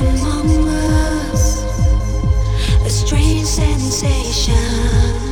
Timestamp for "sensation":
3.46-5.25